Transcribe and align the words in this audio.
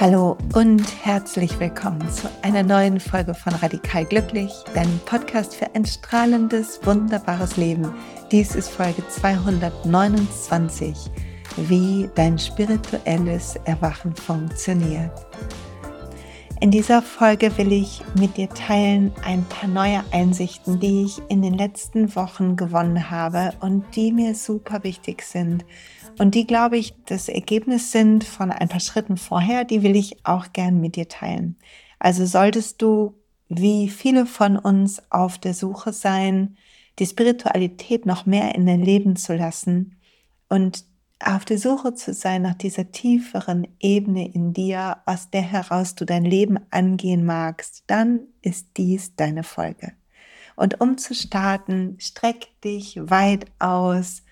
Hallo 0.00 0.36
und 0.54 0.84
herzlich 1.02 1.58
willkommen 1.58 2.08
zu 2.10 2.28
einer 2.42 2.62
neuen 2.62 3.00
Folge 3.00 3.34
von 3.34 3.54
Radikal 3.54 4.04
Glücklich, 4.04 4.52
deinem 4.74 4.98
Podcast 5.06 5.54
für 5.54 5.74
ein 5.74 5.86
strahlendes, 5.86 6.78
wunderbares 6.84 7.56
Leben. 7.56 7.92
Dies 8.30 8.54
ist 8.54 8.68
Folge 8.68 9.02
229, 9.08 10.94
wie 11.56 12.10
dein 12.14 12.38
spirituelles 12.38 13.56
Erwachen 13.64 14.14
funktioniert. 14.14 15.10
In 16.60 16.72
dieser 16.72 17.02
Folge 17.02 17.56
will 17.56 17.70
ich 17.72 18.02
mit 18.18 18.36
dir 18.36 18.48
teilen 18.48 19.12
ein 19.24 19.44
paar 19.44 19.68
neue 19.68 20.02
Einsichten, 20.10 20.80
die 20.80 21.04
ich 21.04 21.22
in 21.28 21.40
den 21.40 21.54
letzten 21.54 22.16
Wochen 22.16 22.56
gewonnen 22.56 23.10
habe 23.10 23.52
und 23.60 23.84
die 23.94 24.10
mir 24.10 24.34
super 24.34 24.82
wichtig 24.82 25.22
sind 25.22 25.64
und 26.18 26.34
die, 26.34 26.48
glaube 26.48 26.76
ich, 26.76 26.94
das 27.06 27.28
Ergebnis 27.28 27.92
sind 27.92 28.24
von 28.24 28.50
ein 28.50 28.68
paar 28.68 28.80
Schritten 28.80 29.16
vorher, 29.16 29.64
die 29.64 29.84
will 29.84 29.94
ich 29.94 30.26
auch 30.26 30.52
gern 30.52 30.80
mit 30.80 30.96
dir 30.96 31.06
teilen. 31.06 31.56
Also 32.00 32.26
solltest 32.26 32.82
du, 32.82 33.14
wie 33.48 33.88
viele 33.88 34.26
von 34.26 34.56
uns, 34.56 35.00
auf 35.10 35.38
der 35.38 35.54
Suche 35.54 35.92
sein, 35.92 36.56
die 36.98 37.06
Spiritualität 37.06 38.04
noch 38.04 38.26
mehr 38.26 38.56
in 38.56 38.66
dein 38.66 38.82
Leben 38.82 39.14
zu 39.14 39.36
lassen 39.36 39.96
und 40.48 40.84
auf 41.24 41.44
der 41.44 41.58
Suche 41.58 41.94
zu 41.94 42.14
sein 42.14 42.42
nach 42.42 42.54
dieser 42.54 42.92
tieferen 42.92 43.66
Ebene 43.80 44.32
in 44.32 44.52
dir, 44.52 44.98
aus 45.04 45.30
der 45.30 45.42
heraus 45.42 45.94
du 45.94 46.04
dein 46.04 46.24
Leben 46.24 46.58
angehen 46.70 47.24
magst, 47.24 47.84
dann 47.86 48.20
ist 48.42 48.68
dies 48.76 49.16
deine 49.16 49.42
Folge. 49.42 49.92
Und 50.54 50.80
um 50.80 50.98
zu 50.98 51.14
starten, 51.14 51.96
streck 51.98 52.48
dich 52.62 52.96
weit 52.96 53.46
aus, 53.58 54.22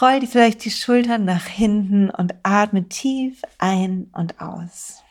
Roll 0.00 0.20
dir 0.20 0.26
vielleicht 0.26 0.64
die 0.64 0.70
Schultern 0.70 1.24
nach 1.24 1.46
hinten 1.46 2.10
und 2.10 2.34
atme 2.42 2.86
tief 2.88 3.40
ein 3.56 4.10
und 4.12 4.40
aus. 4.40 5.02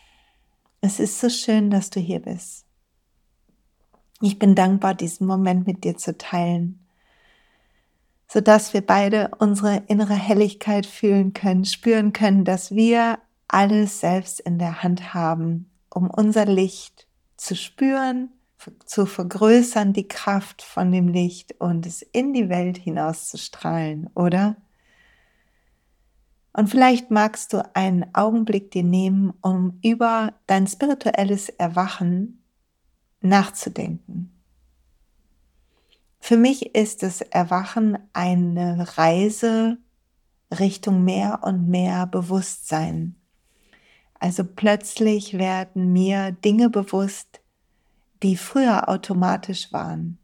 Es 0.82 1.00
ist 1.00 1.20
so 1.20 1.30
schön, 1.30 1.72
dass 1.72 1.90
du 1.90 2.00
hier 2.00 2.20
bist. 2.20 2.66
Ich 4.22 4.38
bin 4.38 4.54
dankbar, 4.54 4.94
diesen 4.94 5.26
Moment 5.26 5.66
mit 5.66 5.84
dir 5.84 5.98
zu 5.98 6.16
teilen, 6.18 6.85
sodass 8.28 8.74
wir 8.74 8.86
beide 8.86 9.32
unsere 9.40 9.84
innere 9.88 10.16
Helligkeit 10.16 10.86
fühlen 10.86 11.34
können, 11.34 11.66
spüren 11.66 12.14
können, 12.14 12.46
dass 12.46 12.72
wir 12.72 13.20
alles 13.48 14.00
selbst 14.00 14.40
in 14.40 14.58
der 14.58 14.84
Hand 14.84 15.14
haben, 15.14 15.70
um 15.90 16.10
unser 16.10 16.46
Licht 16.46 17.08
zu 17.38 17.56
spüren, 17.56 18.30
zu 18.86 19.06
vergrößern, 19.06 19.94
die 19.94 20.08
Kraft 20.08 20.62
von 20.62 20.92
dem 20.92 21.08
Licht 21.08 21.56
und 21.60 21.86
es 21.86 22.02
in 22.02 22.34
die 22.34 22.50
Welt 22.50 22.78
hinaus 22.78 23.30
zu 23.30 23.38
strahlen, 23.38 24.10
oder? 24.16 24.58
Und 26.54 26.70
vielleicht 26.70 27.12
magst 27.12 27.52
du 27.52 27.64
einen 27.76 28.06
Augenblick 28.16 28.72
dir 28.72 28.84
nehmen, 28.84 29.34
um 29.42 29.78
über 29.84 30.34
dein 30.48 30.68
spirituelles 30.68 31.50
Erwachen 31.50 32.44
nachzudenken. 33.22 34.35
Für 36.28 36.38
mich 36.38 36.74
ist 36.74 37.04
das 37.04 37.22
Erwachen 37.22 38.00
eine 38.14 38.98
Reise 38.98 39.78
Richtung 40.60 41.04
mehr 41.04 41.42
und 41.44 41.70
mehr 41.70 42.08
Bewusstsein. 42.08 43.16
Also 44.20 44.44
plötzlich 44.44 45.38
werden 45.38 45.94
mir 45.94 46.32
Dinge 46.32 46.72
bewusst, 46.72 47.42
die 48.24 48.38
früher 48.38 48.90
automatisch 48.90 49.72
waren. 49.72 50.18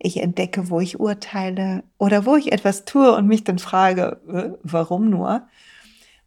Ich 0.00 0.20
entdecke, 0.20 0.70
wo 0.70 0.80
ich 0.80 0.98
urteile 0.98 1.84
oder 1.98 2.26
wo 2.26 2.34
ich 2.34 2.50
etwas 2.50 2.84
tue 2.84 3.14
und 3.14 3.28
mich 3.28 3.44
dann 3.44 3.60
frage, 3.60 4.58
warum 4.64 5.08
nur? 5.08 5.46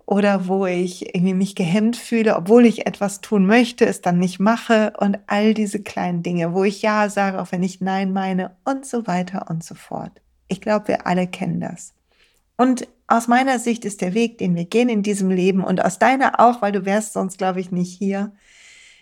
Oder 0.08 0.48
wo 0.48 0.66
ich 0.66 1.14
irgendwie 1.14 1.34
mich 1.34 1.54
gehemmt 1.54 1.98
fühle, 1.98 2.38
obwohl 2.38 2.66
ich 2.66 2.88
etwas 2.88 3.20
tun 3.20 3.46
möchte, 3.46 3.86
es 3.86 4.00
dann 4.00 4.18
nicht 4.18 4.40
mache 4.40 4.94
und 4.98 5.20
all 5.28 5.54
diese 5.54 5.84
kleinen 5.84 6.24
Dinge, 6.24 6.54
wo 6.54 6.64
ich 6.64 6.82
Ja 6.82 7.10
sage, 7.10 7.42
auch 7.42 7.52
wenn 7.52 7.62
ich 7.62 7.82
Nein 7.82 8.14
meine 8.14 8.56
und 8.64 8.86
so 8.86 9.06
weiter 9.06 9.48
und 9.50 9.66
so 9.66 9.76
fort. 9.76 10.22
Ich 10.48 10.62
glaube, 10.62 10.88
wir 10.88 11.08
alle 11.08 11.28
kennen 11.28 11.60
das. 11.60 11.94
Und 12.56 12.88
aus 13.08 13.28
meiner 13.28 13.60
Sicht 13.60 13.84
ist 13.84 14.00
der 14.00 14.14
Weg, 14.14 14.38
den 14.38 14.56
wir 14.56 14.64
gehen 14.64 14.88
in 14.88 15.04
diesem 15.04 15.30
Leben 15.30 15.62
und 15.62 15.84
aus 15.84 16.00
deiner 16.00 16.40
auch, 16.40 16.62
weil 16.62 16.72
du 16.72 16.86
wärst 16.86 17.12
sonst, 17.12 17.38
glaube 17.38 17.60
ich, 17.60 17.72
nicht 17.72 17.94
hier, 17.98 18.32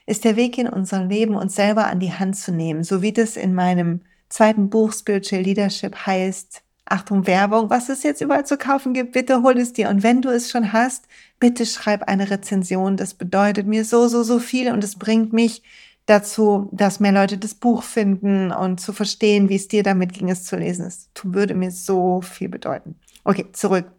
ist 0.07 0.25
der 0.25 0.35
Weg 0.35 0.57
in 0.57 0.67
unserem 0.67 1.07
Leben, 1.07 1.35
uns 1.35 1.55
selber 1.55 1.85
an 1.85 1.99
die 1.99 2.13
Hand 2.13 2.35
zu 2.35 2.51
nehmen, 2.51 2.83
so 2.83 3.03
wie 3.03 3.13
das 3.13 3.37
in 3.37 3.53
meinem 3.53 4.01
zweiten 4.27 4.71
Buch 4.71 4.91
Spiritual 4.91 5.43
Leadership 5.43 5.95
heißt, 6.07 6.63
Achtung, 6.85 7.25
Werbung, 7.25 7.71
was 7.71 7.89
es 7.89 8.03
jetzt 8.03 8.21
überall 8.21 8.45
zu 8.45 8.57
kaufen 8.57 8.93
gibt, 8.93 9.13
bitte 9.13 9.41
hol 9.41 9.57
es 9.57 9.73
dir. 9.73 9.89
Und 9.89 10.03
wenn 10.03 10.21
du 10.21 10.29
es 10.29 10.51
schon 10.51 10.71
hast, 10.71 11.07
bitte 11.39 11.65
schreib 11.65 12.03
eine 12.03 12.29
Rezension. 12.29 12.95
Das 12.95 13.15
bedeutet 13.15 13.65
mir 13.65 13.85
so, 13.85 14.07
so, 14.07 14.21
so 14.21 14.39
viel 14.39 14.71
und 14.71 14.83
es 14.83 14.95
bringt 14.95 15.33
mich 15.33 15.63
dazu, 16.05 16.69
dass 16.71 16.99
mehr 16.99 17.11
Leute 17.11 17.39
das 17.39 17.55
Buch 17.55 17.81
finden 17.81 18.51
und 18.51 18.79
zu 18.79 18.93
verstehen, 18.93 19.49
wie 19.49 19.55
es 19.55 19.67
dir 19.67 19.81
damit 19.81 20.13
ging, 20.13 20.29
es 20.29 20.43
zu 20.43 20.55
lesen. 20.55 20.85
Es 20.85 21.09
würde 21.23 21.55
mir 21.55 21.71
so 21.71 22.21
viel 22.21 22.49
bedeuten. 22.49 22.95
Okay, 23.23 23.47
zurück 23.51 23.91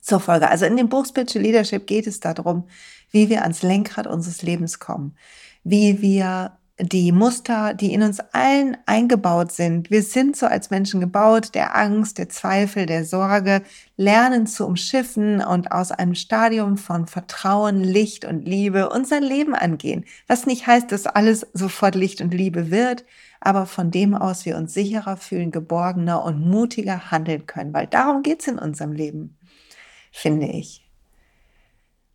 zur 0.00 0.20
Folge. 0.20 0.48
Also 0.48 0.66
in 0.66 0.76
dem 0.76 0.88
Buch 0.88 1.06
Spiritual 1.06 1.44
Leadership 1.44 1.88
geht 1.88 2.06
es 2.06 2.20
darum, 2.20 2.64
wie 3.10 3.28
wir 3.28 3.42
ans 3.42 3.62
Lenkrad 3.62 4.06
unseres 4.06 4.42
Lebens 4.42 4.78
kommen, 4.78 5.16
wie 5.64 6.00
wir 6.00 6.56
die 6.78 7.12
Muster, 7.12 7.74
die 7.74 7.92
in 7.92 8.02
uns 8.02 8.20
allen 8.32 8.76
eingebaut 8.86 9.52
sind. 9.52 9.90
Wir 9.90 10.02
sind 10.02 10.36
so 10.36 10.46
als 10.46 10.70
Menschen 10.70 11.00
gebaut, 11.00 11.54
der 11.54 11.76
Angst, 11.76 12.18
der 12.18 12.28
Zweifel, 12.28 12.86
der 12.86 13.04
Sorge, 13.04 13.62
lernen 13.96 14.46
zu 14.46 14.66
umschiffen 14.66 15.44
und 15.44 15.70
aus 15.70 15.92
einem 15.92 16.14
Stadium 16.14 16.78
von 16.78 17.06
Vertrauen, 17.06 17.84
Licht 17.84 18.24
und 18.24 18.46
Liebe 18.46 18.88
unser 18.88 19.20
Leben 19.20 19.54
angehen. 19.54 20.04
Was 20.26 20.46
nicht 20.46 20.66
heißt, 20.66 20.90
dass 20.90 21.06
alles 21.06 21.46
sofort 21.52 21.94
Licht 21.94 22.20
und 22.20 22.32
Liebe 22.32 22.70
wird, 22.70 23.04
aber 23.40 23.66
von 23.66 23.90
dem 23.90 24.14
aus 24.14 24.44
wir 24.44 24.56
uns 24.56 24.72
sicherer 24.72 25.16
fühlen, 25.16 25.50
geborgener 25.50 26.24
und 26.24 26.40
mutiger 26.40 27.10
handeln 27.10 27.46
können, 27.46 27.74
weil 27.74 27.86
darum 27.86 28.22
geht's 28.22 28.46
in 28.48 28.58
unserem 28.58 28.92
Leben, 28.92 29.36
finde 30.10 30.46
ich. 30.46 30.88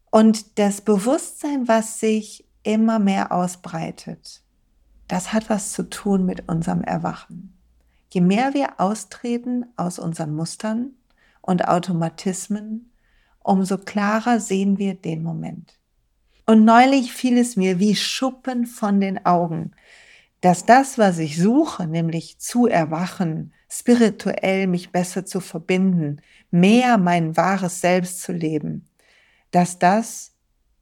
Und 0.10 0.58
das 0.58 0.82
Bewusstsein, 0.82 1.68
was 1.68 2.00
sich 2.00 2.46
immer 2.64 2.98
mehr 2.98 3.32
ausbreitet, 3.32 4.42
das 5.08 5.34
hat 5.34 5.50
was 5.50 5.72
zu 5.72 5.90
tun 5.90 6.26
mit 6.26 6.48
unserem 6.50 6.82
Erwachen. 6.82 7.54
Je 8.10 8.22
mehr 8.22 8.54
wir 8.54 8.80
austreten 8.80 9.66
aus 9.76 10.00
unseren 10.00 10.34
Mustern 10.34 10.92
und 11.42 11.68
Automatismen, 11.68 12.92
umso 13.40 13.78
klarer 13.78 14.40
sehen 14.40 14.78
wir 14.78 14.96
den 14.96 15.24
Moment. 15.24 15.80
Und 16.46 16.64
neulich 16.64 17.14
fiel 17.14 17.38
es 17.38 17.56
mir 17.56 17.80
wie 17.80 17.96
Schuppen 17.96 18.66
von 18.66 19.02
den 19.02 19.26
Augen, 19.26 19.72
dass 20.42 20.66
das, 20.66 20.98
was 20.98 21.18
ich 21.18 21.38
suche, 21.38 21.88
nämlich 21.88 22.40
zu 22.40 22.68
erwachen, 22.68 23.54
spirituell 23.70 24.68
mich 24.68 24.92
besser 24.92 25.26
zu 25.26 25.40
verbinden, 25.40 26.22
mehr 26.52 26.98
mein 26.98 27.36
wahres 27.36 27.82
Selbst 27.82 28.22
zu 28.22 28.32
leben, 28.32 28.88
dass 29.52 29.80
das 29.80 30.34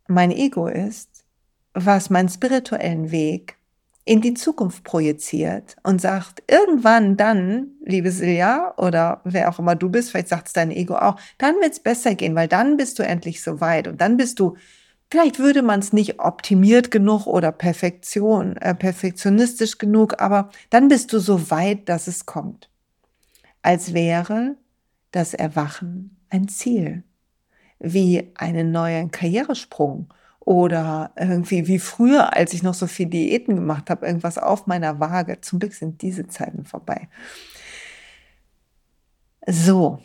mein 0.07 0.31
Ego 0.31 0.68
ist, 0.68 1.25
was 1.74 2.09
meinen 2.09 2.30
spirituellen 2.30 3.12
Weg 3.12 3.57
in 4.06 4.22
die 4.22 4.36
Zukunft 4.36 4.84
projiziert 4.84 5.76
und 5.82 6.00
sagt, 6.00 6.44
irgendwann 6.48 7.18
dann, 7.18 7.72
liebe 7.84 8.12
Silja 8.12 8.76
oder 8.78 9.22
wer 9.24 9.50
auch 9.50 9.58
immer 9.58 9.76
du 9.76 9.90
bist, 9.90 10.12
vielleicht 10.12 10.28
sagt 10.28 10.48
es 10.48 10.54
dein 10.54 10.70
Ego 10.70 10.96
auch, 10.96 11.20
dann 11.40 11.56
wird 11.56 11.74
es 11.74 11.80
besser 11.80 12.14
gehen, 12.14 12.36
weil 12.36 12.48
dann 12.48 12.78
bist 12.78 13.00
du 13.00 13.04
endlich 13.04 13.42
so 13.42 13.60
weit 13.62 13.88
und 13.88 14.00
dann 14.02 14.16
bist 14.16 14.40
du, 14.40 14.56
vielleicht 15.10 15.40
würde 15.40 15.64
man 15.64 15.80
es 15.80 15.92
nicht 15.92 16.20
optimiert 16.20 16.92
genug 16.92 17.26
oder 17.26 17.52
Perfektion, 17.52 18.58
äh, 18.58 18.76
perfektionistisch 18.76 19.80
genug, 19.80 20.22
aber 20.22 20.51
dann 20.69 20.88
bist 20.88 21.12
du 21.12 21.18
so 21.18 21.50
weit, 21.50 21.90
dass 21.90 22.06
es 22.06 22.28
kommt. 22.28 22.69
Als 23.63 23.96
wäre 23.96 24.56
das 25.10 25.34
Erwachen 25.34 26.16
ein 26.30 26.48
Ziel, 26.48 27.04
wie 27.80 28.31
einen 28.36 28.72
neuen 28.72 29.10
Karrieresprung 29.10 30.13
oder 30.45 31.12
irgendwie 31.18 31.68
wie 31.68 31.80
früher, 31.80 32.36
als 32.36 32.53
ich 32.53 32.62
noch 32.62 32.75
so 32.75 32.86
viel 32.86 33.07
Diäten 33.07 33.56
gemacht 33.56 33.89
habe, 33.89 34.06
irgendwas 34.06 34.38
auf 34.38 34.68
meiner 34.68 35.00
Waage. 35.00 35.42
Zum 35.42 35.59
Glück 35.59 35.74
sind 35.74 36.03
diese 36.03 36.27
Zeiten 36.27 36.65
vorbei. 36.65 37.09
So. 39.47 40.00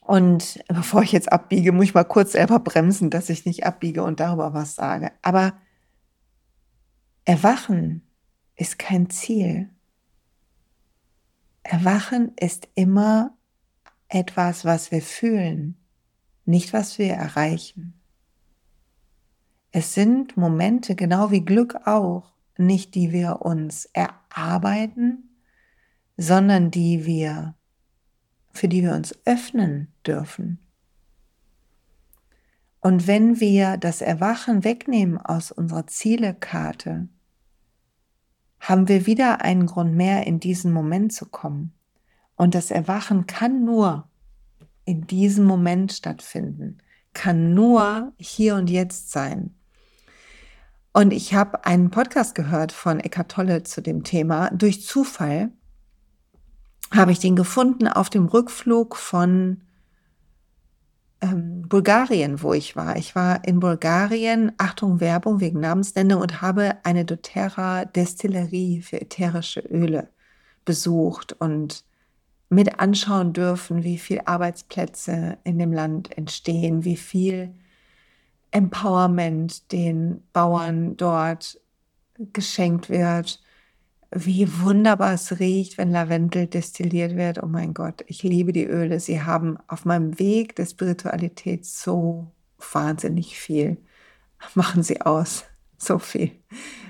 Und 0.00 0.64
bevor 0.68 1.02
ich 1.02 1.12
jetzt 1.12 1.30
abbiege, 1.30 1.72
muss 1.72 1.84
ich 1.84 1.94
mal 1.94 2.04
kurz 2.04 2.32
selber 2.32 2.58
bremsen, 2.58 3.10
dass 3.10 3.28
ich 3.28 3.44
nicht 3.44 3.66
abbiege 3.66 4.02
und 4.02 4.20
darüber 4.20 4.54
was 4.54 4.74
sage. 4.74 5.12
Aber 5.20 5.52
Erwachen 7.26 8.02
ist 8.56 8.78
kein 8.78 9.10
Ziel. 9.10 9.68
Erwachen 11.62 12.32
ist 12.40 12.68
immer 12.74 13.36
etwas, 14.08 14.64
was 14.64 14.90
wir 14.90 15.02
fühlen, 15.02 15.76
nicht 16.46 16.72
was 16.72 16.98
wir 16.98 17.12
erreichen. 17.12 17.97
Es 19.78 19.94
sind 19.94 20.36
Momente, 20.36 20.96
genau 20.96 21.30
wie 21.30 21.44
Glück 21.44 21.86
auch, 21.86 22.32
nicht 22.56 22.96
die 22.96 23.12
wir 23.12 23.42
uns 23.42 23.88
erarbeiten, 23.92 25.38
sondern 26.16 26.72
die 26.72 27.06
wir, 27.06 27.54
für 28.50 28.66
die 28.66 28.82
wir 28.82 28.94
uns 28.94 29.16
öffnen 29.24 29.92
dürfen. 30.04 30.58
Und 32.80 33.06
wenn 33.06 33.38
wir 33.38 33.76
das 33.76 34.02
Erwachen 34.02 34.64
wegnehmen 34.64 35.16
aus 35.16 35.52
unserer 35.52 35.86
Zielekarte, 35.86 37.08
haben 38.58 38.88
wir 38.88 39.06
wieder 39.06 39.42
einen 39.42 39.66
Grund 39.66 39.94
mehr, 39.94 40.26
in 40.26 40.40
diesen 40.40 40.72
Moment 40.72 41.12
zu 41.12 41.26
kommen. 41.26 41.72
Und 42.34 42.56
das 42.56 42.72
Erwachen 42.72 43.28
kann 43.28 43.64
nur 43.64 44.08
in 44.84 45.06
diesem 45.06 45.44
Moment 45.44 45.92
stattfinden, 45.92 46.78
kann 47.12 47.54
nur 47.54 48.12
hier 48.18 48.56
und 48.56 48.70
jetzt 48.70 49.12
sein. 49.12 49.54
Und 50.98 51.12
ich 51.12 51.32
habe 51.32 51.64
einen 51.64 51.92
Podcast 51.92 52.34
gehört 52.34 52.72
von 52.72 52.98
Eckart 52.98 53.30
Tolle 53.30 53.62
zu 53.62 53.80
dem 53.80 54.02
Thema. 54.02 54.50
Durch 54.50 54.84
Zufall 54.84 55.52
habe 56.92 57.12
ich 57.12 57.20
den 57.20 57.36
gefunden 57.36 57.86
auf 57.86 58.10
dem 58.10 58.26
Rückflug 58.26 58.96
von 58.96 59.60
ähm, 61.20 61.62
Bulgarien, 61.68 62.42
wo 62.42 62.52
ich 62.52 62.74
war. 62.74 62.96
Ich 62.96 63.14
war 63.14 63.46
in 63.46 63.60
Bulgarien, 63.60 64.50
Achtung 64.58 64.98
Werbung 64.98 65.38
wegen 65.38 65.60
Namensnennung 65.60 66.20
und 66.20 66.42
habe 66.42 66.78
eine 66.82 67.04
doTERRA 67.04 67.84
Destillerie 67.84 68.82
für 68.82 69.00
ätherische 69.00 69.60
Öle 69.60 70.08
besucht 70.64 71.32
und 71.34 71.84
mit 72.48 72.80
anschauen 72.80 73.32
dürfen, 73.32 73.84
wie 73.84 73.98
viel 73.98 74.22
Arbeitsplätze 74.24 75.38
in 75.44 75.60
dem 75.60 75.72
Land 75.72 76.18
entstehen, 76.18 76.84
wie 76.84 76.96
viel 76.96 77.54
Empowerment 78.50 79.70
den 79.72 80.22
Bauern 80.32 80.96
dort 80.96 81.60
geschenkt 82.32 82.88
wird, 82.88 83.40
wie 84.10 84.48
wunderbar 84.60 85.12
es 85.12 85.38
riecht, 85.38 85.76
wenn 85.76 85.90
Lavendel 85.90 86.46
destilliert 86.46 87.16
wird. 87.16 87.42
Oh 87.42 87.46
mein 87.46 87.74
Gott, 87.74 88.04
ich 88.06 88.22
liebe 88.22 88.52
die 88.52 88.64
Öle. 88.64 89.00
Sie 89.00 89.22
haben 89.22 89.58
auf 89.68 89.84
meinem 89.84 90.18
Weg 90.18 90.56
der 90.56 90.66
Spiritualität 90.66 91.66
so 91.66 92.32
wahnsinnig 92.72 93.38
viel. 93.38 93.76
Machen 94.54 94.82
Sie 94.82 95.00
aus, 95.02 95.44
so 95.76 95.98
viel. 95.98 96.32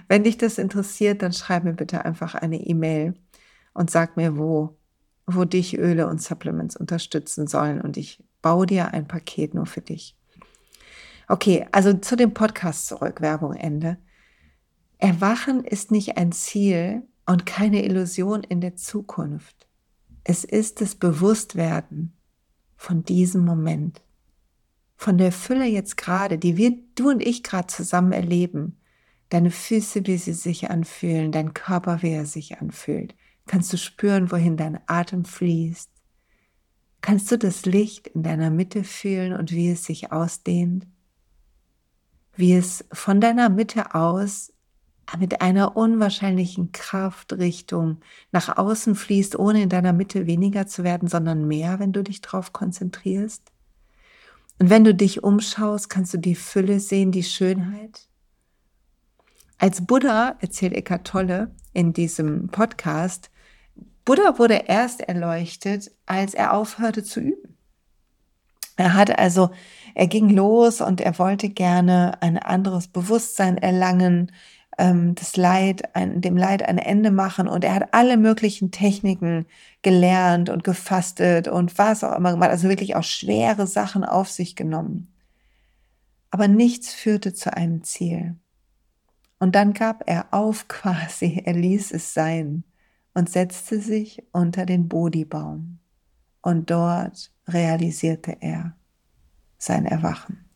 Wenn 0.07 0.25
dich 0.25 0.39
das 0.39 0.59
interessiert, 0.59 1.23
dann 1.23 1.33
schreib 1.33 1.65
mir 1.65 1.75
bitte 1.75 2.05
einfach 2.05 2.35
eine 2.35 2.61
E-Mail 2.61 3.15
und 3.75 3.91
sag 3.91 4.17
mir, 4.17 4.39
wo, 4.39 4.79
wo 5.27 5.45
dich 5.45 5.77
Öle 5.77 6.07
und 6.07 6.23
Supplements 6.23 6.77
unterstützen 6.77 7.47
sollen. 7.47 7.81
Und 7.81 7.97
ich 7.97 8.23
baue 8.43 8.67
dir 8.67 8.95
ein 8.95 9.09
Paket 9.09 9.55
nur 9.55 9.67
für 9.67 9.81
dich. 9.81 10.18
Okay, 11.29 11.67
also 11.73 11.93
zu 11.93 12.17
dem 12.17 12.33
Podcast 12.33 12.87
zurück, 12.87 13.21
Werbung 13.21 13.53
Ende. 13.53 13.99
Erwachen 14.97 15.63
ist 15.63 15.91
nicht 15.91 16.17
ein 16.17 16.33
Ziel 16.33 17.03
und 17.27 17.45
keine 17.45 17.85
Illusion 17.85 18.43
in 18.43 18.63
der 18.63 18.77
Zukunft. 18.77 19.69
Es 20.25 20.45
ist 20.45 20.81
das 20.81 20.95
Bewusstwerden 20.95 22.15
von 22.77 23.05
diesem 23.05 23.45
Moment, 23.45 24.01
von 24.97 25.19
der 25.19 25.31
Fülle 25.31 25.67
jetzt 25.67 25.99
gerade, 25.99 26.39
die 26.39 26.57
wir, 26.57 26.79
du 26.95 27.11
und 27.11 27.23
ich 27.23 27.43
gerade 27.43 27.67
zusammen 27.67 28.13
erleben. 28.13 28.81
Deine 29.29 29.51
Füße, 29.51 30.07
wie 30.07 30.17
sie 30.17 30.33
sich 30.33 30.71
anfühlen, 30.71 31.31
dein 31.31 31.53
Körper, 31.53 32.01
wie 32.01 32.11
er 32.11 32.25
sich 32.25 32.59
anfühlt. 32.59 33.15
Kannst 33.47 33.71
du 33.73 33.77
spüren, 33.77 34.31
wohin 34.33 34.57
dein 34.57 34.81
Atem 34.87 35.27
fließt? 35.27 35.91
Kannst 37.03 37.31
du 37.31 37.37
das 37.37 37.67
Licht 37.67 38.09
in 38.09 38.23
deiner 38.23 38.51
Mitte 38.51 38.83
fühlen 38.83 39.35
und 39.35 39.53
wie 39.53 39.71
es 39.71 39.85
sich 39.85 40.11
ausdehnt? 40.11 40.87
Wie 42.39 42.55
es 42.55 42.85
von 42.93 43.21
deiner 43.21 43.49
Mitte 43.49 43.97
aus 43.97 44.53
mit 45.19 45.41
einer 45.41 45.77
unwahrscheinlichen 45.77 46.71
Kraftrichtung 46.71 47.99
nach 48.31 48.57
außen 48.57 48.95
fließt, 48.95 49.37
ohne 49.37 49.63
in 49.63 49.69
deiner 49.69 49.93
Mitte 49.93 50.27
weniger 50.27 50.69
zu 50.69 50.85
werden, 50.85 51.09
sondern 51.09 51.49
mehr, 51.49 51.81
wenn 51.81 51.93
du 51.93 52.05
dich 52.05 52.21
darauf 52.21 52.53
konzentrierst. 52.53 53.43
Und 54.61 54.71
wenn 54.71 54.85
du 54.85 54.95
dich 54.95 55.25
umschaust, 55.25 55.91
kannst 55.91 56.15
du 56.15 56.19
die 56.19 56.37
Fülle 56.37 56.79
sehen, 56.79 57.11
die 57.11 57.25
Schönheit. 57.25 58.07
Als 59.57 59.85
Buddha, 59.85 60.37
erzählt 60.41 60.75
Eckhart 60.75 61.09
Tolle 61.09 61.51
in 61.73 61.93
diesem 61.93 62.49
Podcast, 62.49 63.31
Buddha 64.05 64.39
wurde 64.39 64.63
erst 64.67 65.01
erleuchtet, 65.01 65.91
als 66.07 66.35
er 66.35 66.53
aufhörte 66.53 67.03
zu 67.03 67.19
üben. 67.19 67.58
Er 68.79 68.95
hat 68.95 69.19
also 69.19 69.51
er 69.95 70.07
ging 70.07 70.31
los 70.31 70.81
und 70.81 71.01
er 71.01 71.19
wollte 71.19 71.49
gerne 71.49 72.23
ein 72.23 72.39
anderes 72.39 72.87
Bewusstsein 72.87 73.59
erlangen, 73.59 74.31
ähm, 74.79 75.17
das 75.17 75.37
Leid, 75.37 75.97
ein, 75.97 76.21
dem 76.21 76.37
Leid 76.37 76.63
ein 76.63 76.79
Ende 76.79 77.11
machen. 77.11 77.49
Und 77.49 77.65
er 77.65 77.75
hat 77.75 77.93
alle 77.93 78.17
möglichen 78.17 78.71
Techniken 78.71 79.47
gelernt 79.83 80.51
und 80.51 80.63
gefastet 80.63 81.49
und 81.49 81.77
was 81.79 82.05
auch 82.05 82.17
immer 82.17 82.31
gemacht. 82.31 82.51
Also 82.51 82.69
wirklich 82.69 82.95
auch 82.95 83.03
schwere 83.03 83.67
Sachen 83.67 84.05
auf 84.05 84.31
sich 84.31 84.55
genommen. 84.55 85.13
Aber 86.31 86.47
nichts 86.47 86.95
führte 86.95 87.35
zu 87.35 87.53
einem 87.53 87.83
Ziel. 87.83 88.37
Und 89.41 89.57
dann 89.57 89.73
gab 89.73 90.05
er 90.07 90.27
auf 90.31 90.69
quasi, 90.69 91.43
er 91.45 91.55
ließ 91.55 91.91
es 91.91 92.15
sein 92.15 92.63
und 93.15 93.29
setzte 93.29 93.81
sich 93.81 94.23
unter 94.31 94.65
den 94.65 94.89
Bodhibaum. 94.89 95.81
Und 96.41 96.71
dort 96.71 97.33
realisierte 97.49 98.37
er, 98.41 98.75
sein 99.59 99.87
Erwachen. 99.87 100.49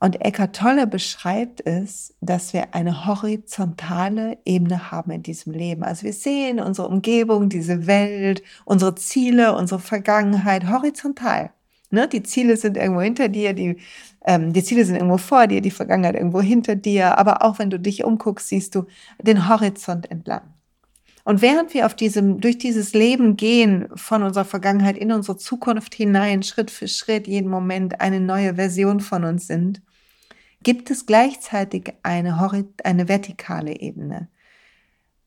Und 0.00 0.20
Eckhart 0.20 0.54
Tolle 0.54 0.86
beschreibt 0.86 1.66
es, 1.66 2.14
dass 2.20 2.52
wir 2.52 2.72
eine 2.74 3.06
horizontale 3.06 4.38
Ebene 4.44 4.92
haben 4.92 5.10
in 5.10 5.22
diesem 5.24 5.52
Leben. 5.52 5.82
Also 5.82 6.04
wir 6.04 6.12
sehen 6.12 6.60
unsere 6.60 6.86
Umgebung, 6.86 7.48
diese 7.48 7.88
Welt, 7.88 8.42
unsere 8.64 8.94
Ziele, 8.94 9.56
unsere 9.56 9.80
Vergangenheit 9.80 10.68
horizontal. 10.68 11.50
Ne? 11.90 12.06
Die 12.06 12.22
Ziele 12.22 12.56
sind 12.56 12.76
irgendwo 12.76 13.00
hinter 13.00 13.28
dir, 13.28 13.54
die, 13.54 13.76
ähm, 14.24 14.52
die 14.52 14.62
Ziele 14.62 14.84
sind 14.84 14.94
irgendwo 14.94 15.18
vor 15.18 15.48
dir, 15.48 15.60
die 15.60 15.72
Vergangenheit 15.72 16.14
irgendwo 16.14 16.40
hinter 16.40 16.76
dir. 16.76 17.18
Aber 17.18 17.42
auch 17.42 17.58
wenn 17.58 17.70
du 17.70 17.80
dich 17.80 18.04
umguckst, 18.04 18.48
siehst 18.48 18.76
du 18.76 18.86
den 19.20 19.48
Horizont 19.48 20.08
entlang. 20.10 20.42
Und 21.28 21.42
während 21.42 21.74
wir 21.74 21.84
auf 21.84 21.94
diesem, 21.94 22.40
durch 22.40 22.56
dieses 22.56 22.94
Leben 22.94 23.36
gehen, 23.36 23.86
von 23.94 24.22
unserer 24.22 24.46
Vergangenheit 24.46 24.96
in 24.96 25.12
unsere 25.12 25.36
Zukunft 25.36 25.94
hinein, 25.94 26.42
Schritt 26.42 26.70
für 26.70 26.88
Schritt, 26.88 27.26
jeden 27.26 27.50
Moment 27.50 28.00
eine 28.00 28.18
neue 28.18 28.54
Version 28.54 29.00
von 29.00 29.24
uns 29.24 29.46
sind, 29.46 29.82
gibt 30.62 30.90
es 30.90 31.04
gleichzeitig 31.04 31.92
eine, 32.02 32.64
eine 32.82 33.08
vertikale 33.08 33.78
Ebene. 33.78 34.28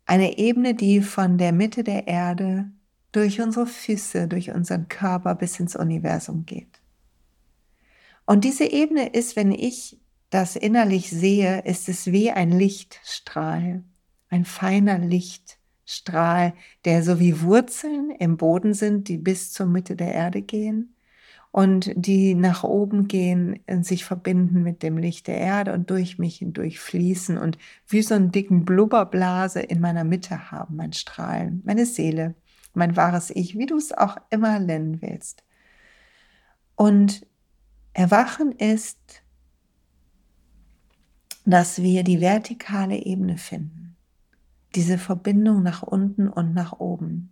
Eine 0.08 0.40
Ebene, 0.40 0.74
die 0.74 1.02
von 1.02 1.38
der 1.38 1.52
Mitte 1.52 1.84
der 1.84 2.08
Erde 2.08 2.72
durch 3.12 3.40
unsere 3.40 3.68
Füße, 3.68 4.28
durch 4.28 4.50
unseren 4.50 4.88
Körper 4.88 5.36
bis 5.36 5.60
ins 5.60 5.76
Universum 5.76 6.48
geht. 6.48 6.82
Und 8.26 8.44
diese 8.44 8.66
Ebene 8.66 9.10
ist, 9.10 9.36
wenn 9.36 9.52
ich 9.52 10.00
das 10.32 10.56
innerlich 10.56 11.12
sehe, 11.12 11.62
ist 11.64 11.88
es 11.90 12.12
wie 12.12 12.32
ein 12.32 12.50
Lichtstrahl, 12.50 13.84
ein 14.30 14.46
feiner 14.46 14.98
Lichtstrahl. 14.98 15.61
Strahl, 15.92 16.54
der 16.86 17.04
so 17.04 17.20
wie 17.20 17.42
Wurzeln 17.42 18.12
im 18.12 18.38
Boden 18.38 18.74
sind, 18.74 19.08
die 19.08 19.18
bis 19.18 19.52
zur 19.52 19.66
Mitte 19.66 19.96
der 19.96 20.14
Erde 20.14 20.42
gehen 20.42 20.96
und 21.52 21.92
die 21.96 22.34
nach 22.34 22.64
oben 22.64 23.08
gehen 23.08 23.60
und 23.68 23.86
sich 23.86 24.06
verbinden 24.06 24.64
mit 24.64 24.84
dem 24.84 24.98
Licht 24.98 25.28
der 25.28 25.38
Erde 25.38 25.74
und 25.74 25.90
durch 25.90 26.18
mich 26.18 26.38
hindurch 26.38 26.80
fließen 26.80 27.38
und 27.38 27.58
wie 27.88 28.02
so 28.02 28.16
einen 28.16 28.32
dicken 28.32 28.64
Blubberblase 28.64 29.60
in 29.60 29.82
meiner 29.82 30.06
Mitte 30.06 30.52
haben, 30.52 30.78
mein 30.78 30.94
Strahlen, 30.94 31.62
meine 31.66 31.86
Seele, 31.86 32.36
mein 32.74 32.96
wahres 32.96 33.30
Ich, 33.30 33.58
wie 33.58 33.66
du 33.66 33.76
es 33.76 33.92
auch 33.92 34.16
immer 34.30 34.60
nennen 34.60 35.02
willst. 35.02 35.44
Und 36.76 37.28
Erwachen 37.94 38.54
ist, 38.54 39.24
dass 41.46 41.82
wir 41.82 42.04
die 42.04 42.22
vertikale 42.22 42.96
Ebene 42.96 43.38
finden 43.38 43.81
diese 44.76 44.98
Verbindung 44.98 45.64
nach 45.64 45.84
unten 45.84 46.28
und 46.28 46.54
nach 46.54 46.80
oben. 46.80 47.30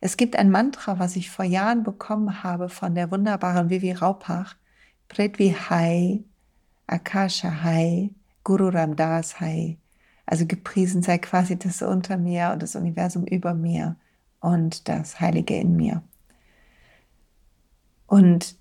Es 0.00 0.16
gibt 0.16 0.36
ein 0.36 0.50
Mantra, 0.50 0.98
was 0.98 1.16
ich 1.16 1.30
vor 1.30 1.44
Jahren 1.44 1.82
bekommen 1.82 2.42
habe 2.42 2.68
von 2.68 2.94
der 2.94 3.10
wunderbaren 3.10 3.70
Vivi 3.70 3.92
Raupach, 3.92 4.56
Prithvi 5.08 5.54
Hai, 5.68 6.24
Akasha 6.86 7.62
Hai, 7.62 8.10
Guru 8.44 8.68
Ramdas 8.68 9.40
Hai. 9.40 9.76
Also 10.24 10.46
gepriesen 10.46 11.02
sei 11.02 11.18
quasi 11.18 11.58
das 11.58 11.82
unter 11.82 12.16
mir 12.16 12.50
und 12.52 12.62
das 12.62 12.76
Universum 12.76 13.26
über 13.26 13.52
mir 13.52 13.96
und 14.40 14.88
das 14.88 15.20
Heilige 15.20 15.56
in 15.56 15.76
mir. 15.76 16.02
Und 18.06 18.56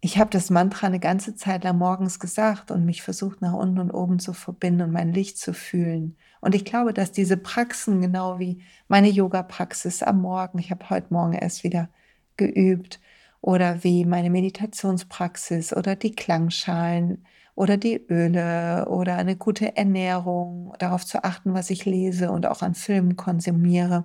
ich 0.00 0.18
habe 0.18 0.30
das 0.30 0.50
Mantra 0.50 0.86
eine 0.86 1.00
ganze 1.00 1.34
Zeit 1.34 1.64
lang 1.64 1.78
morgens 1.78 2.20
gesagt 2.20 2.70
und 2.70 2.84
mich 2.84 3.02
versucht, 3.02 3.42
nach 3.42 3.54
unten 3.54 3.78
und 3.78 3.90
oben 3.90 4.18
zu 4.18 4.32
verbinden 4.32 4.82
und 4.82 4.92
mein 4.92 5.12
Licht 5.12 5.38
zu 5.38 5.52
fühlen. 5.52 6.16
Und 6.40 6.54
ich 6.54 6.64
glaube, 6.64 6.92
dass 6.94 7.10
diese 7.12 7.36
Praxen, 7.36 8.00
genau 8.00 8.38
wie 8.38 8.62
meine 8.86 9.08
Yoga-Praxis 9.08 10.02
am 10.02 10.20
Morgen, 10.22 10.58
ich 10.58 10.70
habe 10.70 10.88
heute 10.90 11.12
Morgen 11.12 11.32
erst 11.32 11.64
wieder 11.64 11.88
geübt, 12.36 13.00
oder 13.40 13.84
wie 13.84 14.04
meine 14.04 14.30
Meditationspraxis 14.30 15.72
oder 15.72 15.96
die 15.96 16.14
Klangschalen 16.14 17.24
oder 17.54 17.76
die 17.76 17.96
Öle 18.08 18.86
oder 18.88 19.16
eine 19.16 19.36
gute 19.36 19.76
Ernährung, 19.76 20.74
darauf 20.78 21.04
zu 21.04 21.24
achten, 21.24 21.54
was 21.54 21.70
ich 21.70 21.84
lese 21.84 22.30
und 22.30 22.46
auch 22.46 22.62
an 22.62 22.74
Filmen 22.74 23.16
konsumiere, 23.16 24.04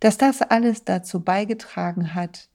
dass 0.00 0.18
das 0.18 0.42
alles 0.42 0.84
dazu 0.84 1.20
beigetragen 1.20 2.14
hat, 2.14 2.48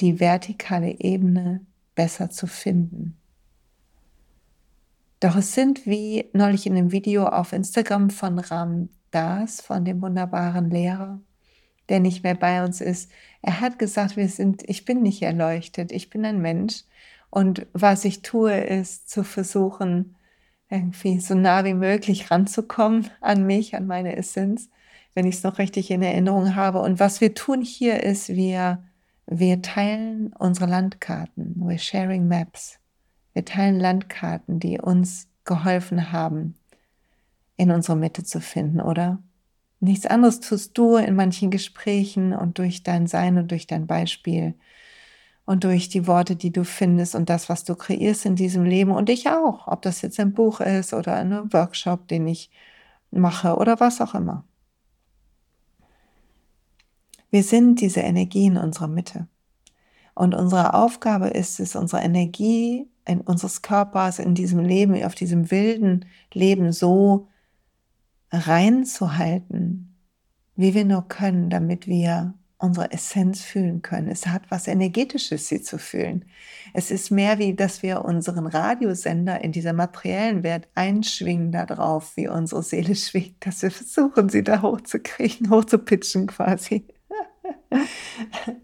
die 0.00 0.20
vertikale 0.20 1.00
Ebene 1.00 1.64
besser 1.94 2.30
zu 2.30 2.46
finden. 2.46 3.16
Doch 5.20 5.36
es 5.36 5.54
sind 5.54 5.86
wie 5.86 6.28
neulich 6.32 6.66
in 6.66 6.74
dem 6.74 6.90
Video 6.90 7.26
auf 7.26 7.52
Instagram 7.52 8.10
von 8.10 8.38
Ram 8.38 8.88
Das, 9.10 9.60
von 9.60 9.84
dem 9.84 10.02
wunderbaren 10.02 10.70
Lehrer, 10.70 11.20
der 11.88 12.00
nicht 12.00 12.24
mehr 12.24 12.34
bei 12.34 12.64
uns 12.64 12.80
ist. 12.80 13.10
Er 13.42 13.60
hat 13.60 13.78
gesagt, 13.78 14.16
wir 14.16 14.28
sind, 14.28 14.68
ich 14.68 14.84
bin 14.84 15.02
nicht 15.02 15.22
erleuchtet, 15.22 15.92
ich 15.92 16.10
bin 16.10 16.24
ein 16.24 16.40
Mensch 16.40 16.84
und 17.30 17.66
was 17.72 18.04
ich 18.04 18.22
tue, 18.22 18.52
ist 18.52 19.08
zu 19.08 19.24
versuchen, 19.24 20.16
irgendwie 20.68 21.20
so 21.20 21.34
nah 21.34 21.64
wie 21.64 21.74
möglich 21.74 22.30
ranzukommen 22.30 23.10
an 23.20 23.46
mich, 23.46 23.74
an 23.74 23.86
meine 23.86 24.16
Essenz, 24.16 24.70
wenn 25.14 25.26
ich 25.26 25.36
es 25.36 25.42
noch 25.42 25.58
richtig 25.58 25.90
in 25.90 26.02
Erinnerung 26.02 26.56
habe. 26.56 26.80
Und 26.80 26.98
was 26.98 27.20
wir 27.20 27.34
tun 27.34 27.62
hier 27.62 28.02
ist, 28.02 28.30
wir, 28.30 28.82
wir 29.26 29.62
teilen 29.62 30.32
unsere 30.38 30.66
Landkarten. 30.66 31.56
We're 31.58 31.78
sharing 31.78 32.28
maps. 32.28 32.78
Wir 33.32 33.44
teilen 33.44 33.80
Landkarten, 33.80 34.60
die 34.60 34.78
uns 34.78 35.28
geholfen 35.44 36.12
haben, 36.12 36.54
in 37.56 37.70
unsere 37.70 37.96
Mitte 37.96 38.24
zu 38.24 38.40
finden, 38.40 38.80
oder? 38.80 39.18
Nichts 39.80 40.06
anderes 40.06 40.40
tust 40.40 40.78
du 40.78 40.96
in 40.96 41.16
manchen 41.16 41.50
Gesprächen 41.50 42.32
und 42.34 42.58
durch 42.58 42.82
dein 42.82 43.06
Sein 43.06 43.36
und 43.36 43.50
durch 43.50 43.66
dein 43.66 43.86
Beispiel 43.86 44.54
und 45.44 45.64
durch 45.64 45.88
die 45.88 46.06
Worte, 46.06 46.36
die 46.36 46.52
du 46.52 46.64
findest 46.64 47.14
und 47.14 47.28
das, 47.28 47.48
was 47.48 47.64
du 47.64 47.74
kreierst 47.74 48.24
in 48.26 48.36
diesem 48.36 48.64
Leben 48.64 48.92
und 48.92 49.10
ich 49.10 49.28
auch, 49.28 49.66
ob 49.66 49.82
das 49.82 50.02
jetzt 50.02 50.20
ein 50.20 50.32
Buch 50.34 50.60
ist 50.60 50.94
oder 50.94 51.16
ein 51.16 51.52
Workshop, 51.52 52.06
den 52.06 52.28
ich 52.28 52.50
mache 53.10 53.56
oder 53.56 53.80
was 53.80 54.00
auch 54.00 54.14
immer. 54.14 54.44
Wir 57.32 57.42
sind 57.42 57.80
diese 57.80 58.00
Energie 58.00 58.44
in 58.44 58.58
unserer 58.58 58.88
Mitte. 58.88 59.26
Und 60.14 60.34
unsere 60.34 60.74
Aufgabe 60.74 61.28
ist 61.28 61.60
es, 61.60 61.74
unsere 61.74 62.02
Energie 62.02 62.90
in 63.06 63.22
unseres 63.22 63.62
Körpers 63.62 64.18
in 64.18 64.34
diesem 64.34 64.60
Leben, 64.60 65.02
auf 65.02 65.14
diesem 65.14 65.50
wilden 65.50 66.04
Leben 66.34 66.72
so 66.72 67.28
reinzuhalten, 68.30 69.96
wie 70.56 70.74
wir 70.74 70.84
nur 70.84 71.08
können, 71.08 71.48
damit 71.48 71.86
wir 71.86 72.34
unsere 72.58 72.92
Essenz 72.92 73.40
fühlen 73.40 73.80
können. 73.80 74.08
Es 74.08 74.26
hat 74.26 74.50
was 74.50 74.68
Energetisches, 74.68 75.48
sie 75.48 75.62
zu 75.62 75.78
fühlen. 75.78 76.26
Es 76.74 76.90
ist 76.90 77.10
mehr 77.10 77.38
wie, 77.38 77.54
dass 77.54 77.82
wir 77.82 78.04
unseren 78.04 78.46
Radiosender 78.46 79.42
in 79.42 79.52
dieser 79.52 79.72
materiellen 79.72 80.42
Welt 80.42 80.68
einschwingen 80.74 81.50
darauf, 81.50 82.14
wie 82.18 82.28
unsere 82.28 82.62
Seele 82.62 82.94
schwingt, 82.94 83.46
dass 83.46 83.62
wir 83.62 83.70
versuchen, 83.70 84.28
sie 84.28 84.44
da 84.44 84.60
hochzukriegen, 84.60 85.48
hochzupitchen 85.48 86.26
quasi. 86.26 86.86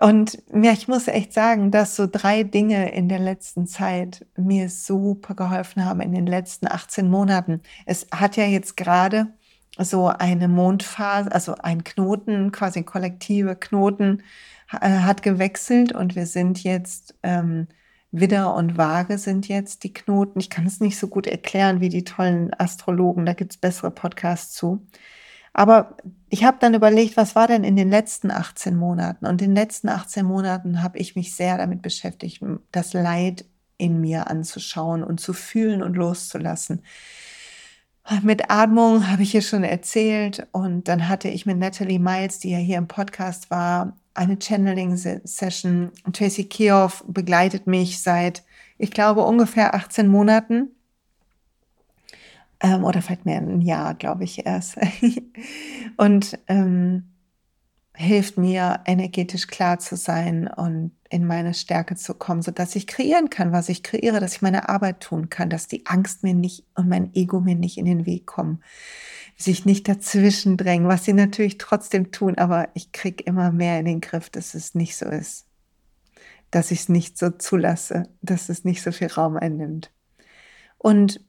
Und 0.00 0.38
ja, 0.52 0.72
ich 0.72 0.86
muss 0.86 1.08
echt 1.08 1.32
sagen, 1.32 1.72
dass 1.72 1.96
so 1.96 2.06
drei 2.06 2.44
Dinge 2.44 2.92
in 2.92 3.08
der 3.08 3.18
letzten 3.18 3.66
Zeit 3.66 4.26
mir 4.36 4.70
super 4.70 5.34
geholfen 5.34 5.84
haben 5.84 6.00
in 6.00 6.12
den 6.12 6.26
letzten 6.26 6.68
18 6.68 7.10
Monaten. 7.10 7.62
Es 7.84 8.06
hat 8.12 8.36
ja 8.36 8.44
jetzt 8.44 8.76
gerade 8.76 9.26
so 9.76 10.06
eine 10.06 10.46
Mondphase, 10.46 11.32
also 11.32 11.54
ein 11.56 11.82
Knoten, 11.82 12.52
quasi 12.52 12.84
kollektive 12.84 13.56
Knoten, 13.56 14.22
äh, 14.80 15.00
hat 15.00 15.22
gewechselt 15.22 15.92
und 15.92 16.14
wir 16.14 16.26
sind 16.26 16.62
jetzt, 16.62 17.16
ähm, 17.22 17.68
Widder 18.10 18.54
und 18.54 18.78
Waage 18.78 19.18
sind 19.18 19.48
jetzt 19.48 19.84
die 19.84 19.92
Knoten. 19.92 20.40
Ich 20.40 20.48
kann 20.50 20.66
es 20.66 20.80
nicht 20.80 20.98
so 20.98 21.08
gut 21.08 21.26
erklären 21.26 21.80
wie 21.80 21.90
die 21.90 22.04
tollen 22.04 22.52
Astrologen, 22.58 23.26
da 23.26 23.34
gibt 23.34 23.52
es 23.52 23.58
bessere 23.58 23.90
Podcasts 23.90 24.54
zu. 24.54 24.86
Aber 25.52 25.96
ich 26.28 26.44
habe 26.44 26.58
dann 26.60 26.74
überlegt, 26.74 27.16
was 27.16 27.34
war 27.34 27.48
denn 27.48 27.64
in 27.64 27.76
den 27.76 27.90
letzten 27.90 28.30
18 28.30 28.76
Monaten? 28.76 29.26
Und 29.26 29.42
in 29.42 29.50
den 29.50 29.56
letzten 29.56 29.88
18 29.88 30.24
Monaten 30.24 30.82
habe 30.82 30.98
ich 30.98 31.16
mich 31.16 31.34
sehr 31.34 31.58
damit 31.58 31.82
beschäftigt, 31.82 32.42
das 32.70 32.92
Leid 32.92 33.44
in 33.78 34.00
mir 34.00 34.28
anzuschauen 34.28 35.02
und 35.02 35.20
zu 35.20 35.32
fühlen 35.32 35.82
und 35.82 35.96
loszulassen. 35.96 36.82
Mit 38.22 38.50
Atmung 38.50 39.10
habe 39.10 39.22
ich 39.22 39.32
hier 39.32 39.42
schon 39.42 39.64
erzählt 39.64 40.46
und 40.52 40.88
dann 40.88 41.08
hatte 41.08 41.28
ich 41.28 41.44
mit 41.44 41.58
Natalie 41.58 41.98
Miles, 41.98 42.38
die 42.38 42.50
ja 42.50 42.58
hier 42.58 42.78
im 42.78 42.88
Podcast 42.88 43.50
war, 43.50 43.96
eine 44.14 44.38
Channeling-Session. 44.38 45.92
Tracy 46.12 46.44
Kioff 46.44 47.04
begleitet 47.06 47.66
mich 47.66 48.00
seit, 48.00 48.44
ich 48.78 48.90
glaube, 48.90 49.24
ungefähr 49.24 49.74
18 49.74 50.08
Monaten. 50.08 50.70
Ähm, 52.60 52.84
oder 52.84 53.02
vielleicht 53.02 53.24
mehr 53.24 53.40
ein 53.40 53.60
Jahr, 53.60 53.94
glaube 53.94 54.24
ich 54.24 54.44
erst. 54.44 54.78
und 55.96 56.38
ähm, 56.48 57.14
hilft 57.98 58.38
mir, 58.38 58.80
energetisch 58.84 59.48
klar 59.48 59.80
zu 59.80 59.96
sein 59.96 60.46
und 60.46 60.92
in 61.10 61.26
meine 61.26 61.52
Stärke 61.52 61.96
zu 61.96 62.14
kommen, 62.14 62.42
so 62.42 62.52
dass 62.52 62.76
ich 62.76 62.86
kreieren 62.86 63.28
kann, 63.28 63.50
was 63.50 63.68
ich 63.68 63.82
kreiere, 63.82 64.20
dass 64.20 64.36
ich 64.36 64.42
meine 64.42 64.68
Arbeit 64.68 65.00
tun 65.00 65.30
kann, 65.30 65.50
dass 65.50 65.66
die 65.66 65.84
Angst 65.86 66.22
mir 66.22 66.34
nicht 66.34 66.64
und 66.76 66.88
mein 66.88 67.12
Ego 67.14 67.40
mir 67.40 67.56
nicht 67.56 67.76
in 67.76 67.86
den 67.86 68.06
Weg 68.06 68.24
kommen, 68.24 68.62
sich 69.36 69.64
nicht 69.64 69.88
dazwischen 69.88 70.56
drängen, 70.56 70.86
was 70.86 71.04
sie 71.04 71.12
natürlich 71.12 71.58
trotzdem 71.58 72.12
tun, 72.12 72.38
aber 72.38 72.68
ich 72.74 72.92
kriege 72.92 73.24
immer 73.24 73.50
mehr 73.50 73.80
in 73.80 73.86
den 73.86 74.00
Griff, 74.00 74.30
dass 74.30 74.54
es 74.54 74.76
nicht 74.76 74.96
so 74.96 75.06
ist, 75.06 75.46
dass 76.52 76.70
ich 76.70 76.80
es 76.80 76.88
nicht 76.88 77.18
so 77.18 77.30
zulasse, 77.30 78.08
dass 78.22 78.48
es 78.48 78.64
nicht 78.64 78.82
so 78.82 78.92
viel 78.92 79.08
Raum 79.08 79.36
einnimmt. 79.36 79.90
Und 80.76 81.20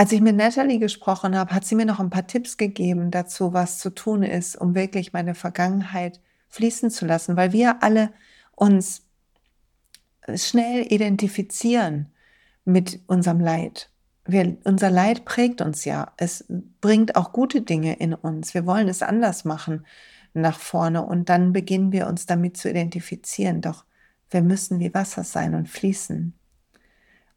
als 0.00 0.12
ich 0.12 0.22
mit 0.22 0.34
Natalie 0.34 0.78
gesprochen 0.78 1.36
habe, 1.36 1.54
hat 1.54 1.66
sie 1.66 1.74
mir 1.74 1.84
noch 1.84 2.00
ein 2.00 2.08
paar 2.08 2.26
Tipps 2.26 2.56
gegeben 2.56 3.10
dazu, 3.10 3.52
was 3.52 3.76
zu 3.76 3.90
tun 3.90 4.22
ist, 4.22 4.56
um 4.56 4.74
wirklich 4.74 5.12
meine 5.12 5.34
Vergangenheit 5.34 6.22
fließen 6.48 6.90
zu 6.90 7.04
lassen, 7.04 7.36
weil 7.36 7.52
wir 7.52 7.82
alle 7.82 8.10
uns 8.56 9.02
schnell 10.34 10.90
identifizieren 10.90 12.06
mit 12.64 13.00
unserem 13.08 13.40
Leid. 13.40 13.90
Wir, 14.24 14.56
unser 14.64 14.88
Leid 14.88 15.26
prägt 15.26 15.60
uns 15.60 15.84
ja. 15.84 16.14
Es 16.16 16.46
bringt 16.80 17.14
auch 17.14 17.34
gute 17.34 17.60
Dinge 17.60 17.96
in 17.96 18.14
uns. 18.14 18.54
Wir 18.54 18.64
wollen 18.64 18.88
es 18.88 19.02
anders 19.02 19.44
machen 19.44 19.84
nach 20.32 20.58
vorne 20.58 21.04
und 21.04 21.28
dann 21.28 21.52
beginnen 21.52 21.92
wir 21.92 22.06
uns 22.06 22.24
damit 22.24 22.56
zu 22.56 22.70
identifizieren. 22.70 23.60
Doch 23.60 23.84
wir 24.30 24.40
müssen 24.40 24.80
wie 24.80 24.94
Wasser 24.94 25.24
sein 25.24 25.54
und 25.54 25.68
fließen. 25.68 26.39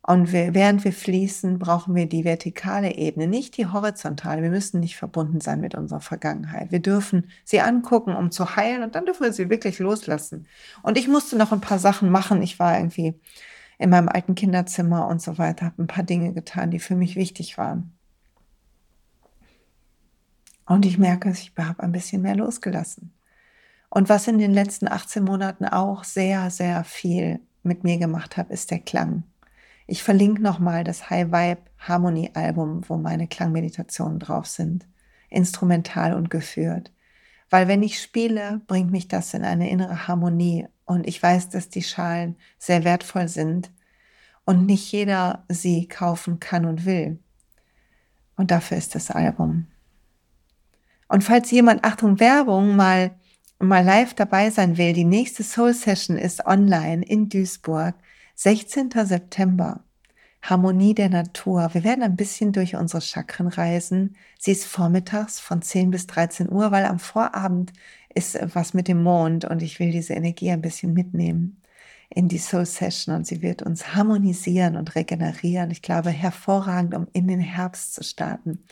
Und 0.05 0.33
wir, 0.33 0.53
während 0.53 0.83
wir 0.83 0.91
fließen, 0.91 1.59
brauchen 1.59 1.95
wir 1.95 2.07
die 2.07 2.25
vertikale 2.25 2.95
Ebene, 2.95 3.25
nicht 3.25 3.55
die 3.55 3.67
horizontale. 3.67 4.41
Wir 4.41 4.49
müssen 4.49 4.81
nicht 4.81 4.97
verbunden 4.97 5.39
sein 5.39 5.61
mit 5.61 5.75
unserer 5.75 6.01
Vergangenheit. 6.01 6.73
Wir 6.73 6.81
dürfen 6.81 7.29
sie 7.45 7.61
angucken, 7.61 8.13
um 8.13 8.29
zu 8.29 8.57
heilen 8.57 8.83
und 8.83 8.95
dann 8.95 9.05
dürfen 9.05 9.23
wir 9.23 9.31
sie 9.31 9.49
wirklich 9.49 9.79
loslassen. 9.79 10.45
Und 10.81 10.97
ich 10.97 11.07
musste 11.07 11.37
noch 11.37 11.53
ein 11.53 11.61
paar 11.61 11.79
Sachen 11.79 12.09
machen. 12.09 12.41
Ich 12.41 12.59
war 12.59 12.77
irgendwie 12.77 13.13
in 13.79 13.89
meinem 13.89 14.09
alten 14.09 14.35
Kinderzimmer 14.35 15.07
und 15.07 15.21
so 15.21 15.37
weiter, 15.37 15.67
habe 15.67 15.81
ein 15.81 15.87
paar 15.87 16.03
Dinge 16.03 16.33
getan, 16.33 16.69
die 16.69 16.79
für 16.79 16.95
mich 16.95 17.15
wichtig 17.15 17.57
waren. 17.57 17.93
Und 20.65 20.85
ich 20.85 20.97
merke, 20.97 21.29
ich 21.31 21.53
habe 21.57 21.81
ein 21.81 21.93
bisschen 21.93 22.21
mehr 22.21 22.35
losgelassen. 22.35 23.13
Und 23.89 24.09
was 24.09 24.27
in 24.27 24.37
den 24.37 24.51
letzten 24.51 24.89
18 24.89 25.23
Monaten 25.23 25.65
auch 25.65 26.03
sehr, 26.03 26.49
sehr 26.49 26.83
viel 26.83 27.39
mit 27.61 27.85
mir 27.85 27.97
gemacht 27.97 28.35
hat, 28.35 28.49
ist 28.49 28.69
der 28.69 28.79
Klang. 28.79 29.23
Ich 29.85 30.03
verlinke 30.03 30.41
nochmal 30.41 30.83
das 30.83 31.09
High 31.09 31.27
Vibe 31.27 31.61
Harmony 31.77 32.31
Album, 32.33 32.81
wo 32.87 32.97
meine 32.97 33.27
Klangmeditationen 33.27 34.19
drauf 34.19 34.47
sind, 34.47 34.87
instrumental 35.29 36.13
und 36.13 36.29
geführt. 36.29 36.91
Weil 37.49 37.67
wenn 37.67 37.83
ich 37.83 38.01
spiele, 38.01 38.61
bringt 38.67 38.91
mich 38.91 39.07
das 39.07 39.33
in 39.33 39.43
eine 39.43 39.69
innere 39.69 40.07
Harmonie 40.07 40.67
und 40.85 41.07
ich 41.07 41.21
weiß, 41.21 41.49
dass 41.49 41.69
die 41.69 41.83
Schalen 41.83 42.37
sehr 42.57 42.83
wertvoll 42.83 43.27
sind 43.27 43.71
und 44.45 44.65
nicht 44.65 44.91
jeder 44.91 45.45
sie 45.49 45.87
kaufen 45.87 46.39
kann 46.39 46.65
und 46.65 46.85
will. 46.85 47.19
Und 48.35 48.51
dafür 48.51 48.77
ist 48.77 48.95
das 48.95 49.11
Album. 49.11 49.67
Und 51.07 51.23
falls 51.23 51.51
jemand, 51.51 51.83
Achtung, 51.83 52.19
Werbung, 52.19 52.75
mal, 52.75 53.11
mal 53.59 53.83
live 53.83 54.13
dabei 54.13 54.49
sein 54.49 54.77
will, 54.77 54.93
die 54.93 55.03
nächste 55.03 55.43
Soul 55.43 55.73
Session 55.73 56.17
ist 56.17 56.45
online 56.45 57.05
in 57.05 57.29
Duisburg 57.29 57.93
16. 58.35 58.91
September. 59.05 59.83
Harmonie 60.41 60.93
der 60.93 61.09
Natur. 61.09 61.69
Wir 61.73 61.85
werden 61.85 62.03
ein 62.03 62.17
bisschen 62.17 62.51
durch 62.51 62.75
unsere 62.75 63.01
Chakren 63.01 63.47
reisen. 63.47 64.17
Sie 64.37 64.51
ist 64.51 64.65
vormittags 64.65 65.39
von 65.39 65.61
10 65.61 65.91
bis 65.91 66.05
13 66.07 66.51
Uhr, 66.51 66.71
weil 66.71 66.85
am 66.85 66.99
Vorabend 66.99 67.71
ist 68.13 68.37
was 68.53 68.73
mit 68.73 68.89
dem 68.89 69.01
Mond 69.01 69.45
und 69.45 69.61
ich 69.63 69.79
will 69.79 69.91
diese 69.91 70.13
Energie 70.13 70.51
ein 70.51 70.61
bisschen 70.61 70.93
mitnehmen 70.93 71.61
in 72.09 72.27
die 72.27 72.37
Soul 72.37 72.65
Session 72.65 73.15
und 73.15 73.25
sie 73.25 73.41
wird 73.41 73.63
uns 73.63 73.95
harmonisieren 73.95 74.75
und 74.75 74.95
regenerieren. 74.95 75.71
Ich 75.71 75.81
glaube, 75.81 76.11
hervorragend, 76.11 76.93
um 76.93 77.07
in 77.13 77.27
den 77.27 77.39
Herbst 77.39 77.95
zu 77.95 78.03
starten. 78.03 78.63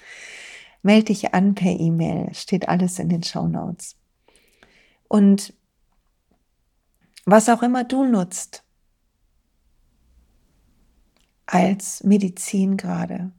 Melde 0.83 1.05
dich 1.05 1.33
an 1.33 1.55
per 1.55 1.71
E-Mail, 1.71 2.33
steht 2.33 2.67
alles 2.67 2.99
in 2.99 3.09
den 3.09 3.23
Show 3.23 3.47
Notes. 3.47 3.95
Und 5.07 5.53
was 7.25 7.49
auch 7.49 7.63
immer 7.63 7.83
du 7.83 8.03
nutzt, 8.03 8.63
als 11.51 12.01
Medizin 12.05 12.77
gerade. 12.77 13.33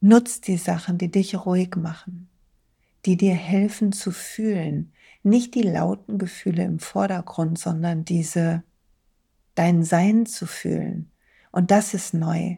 Nutz 0.00 0.40
die 0.40 0.56
Sachen, 0.56 0.98
die 0.98 1.08
dich 1.08 1.46
ruhig 1.46 1.76
machen, 1.76 2.28
die 3.04 3.16
dir 3.16 3.34
helfen 3.34 3.92
zu 3.92 4.10
fühlen. 4.10 4.92
Nicht 5.22 5.54
die 5.54 5.62
lauten 5.62 6.18
Gefühle 6.18 6.64
im 6.64 6.80
Vordergrund, 6.80 7.60
sondern 7.60 8.04
diese, 8.04 8.64
dein 9.54 9.84
Sein 9.84 10.26
zu 10.26 10.46
fühlen. 10.46 11.12
Und 11.52 11.70
das 11.70 11.94
ist 11.94 12.12
neu. 12.12 12.56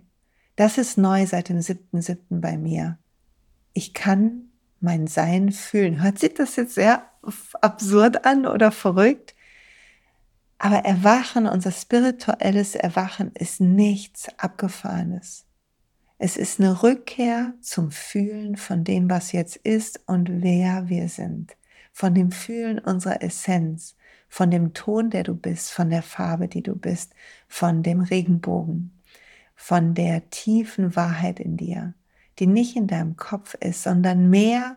Das 0.57 0.78
ist 0.78 0.97
neu 0.97 1.26
seit 1.26 1.50
dem 1.50 1.59
7.7. 1.59 2.40
bei 2.40 2.57
mir. 2.57 2.99
Ich 3.75 3.93
kann 3.93 4.49
mein 4.81 5.09
Sein 5.09 5.52
fühlen. 5.52 6.02
Hört 6.02 6.19
sich 6.19 6.33
das 6.33 6.57
jetzt 6.57 6.75
sehr 6.75 7.02
absurd 7.61 8.25
an 8.25 8.47
oder 8.47 8.73
verrückt? 8.73 9.35
Aber 10.59 10.79
Erwachen, 10.79 11.47
unser 11.47 11.71
spirituelles 11.71 12.75
Erwachen 12.75 13.31
ist 13.35 13.61
nichts 13.61 14.29
Abgefahrenes. 14.38 15.47
Es 16.19 16.37
ist 16.37 16.59
eine 16.59 16.83
Rückkehr 16.83 17.55
zum 17.61 17.93
Fühlen 17.93 18.57
von 18.57 18.83
dem, 18.83 19.09
was 19.09 19.31
jetzt 19.31 19.57
ist 19.57 20.00
und 20.07 20.43
wer 20.43 20.88
wir 20.88 21.09
sind. 21.09 21.57
Von 21.93 22.12
dem 22.12 22.33
Fühlen 22.33 22.81
unserer 22.81 23.23
Essenz, 23.23 23.97
von 24.29 24.50
dem 24.50 24.75
Ton, 24.75 25.11
der 25.11 25.23
du 25.23 25.35
bist, 25.35 25.71
von 25.71 25.91
der 25.91 26.03
Farbe, 26.03 26.49
die 26.49 26.62
du 26.62 26.75
bist, 26.75 27.15
von 27.47 27.85
dem 27.85 28.00
Regenbogen, 28.00 29.00
von 29.55 29.95
der 29.95 30.29
tiefen 30.31 30.97
Wahrheit 30.97 31.38
in 31.38 31.57
dir, 31.57 31.95
die 32.41 32.49
nicht 32.49 32.77
in 32.77 32.88
deinem 32.88 33.17
Kopf 33.17 33.55
ist, 33.55 33.85
sondern 33.85 34.29
mehr 34.29 34.77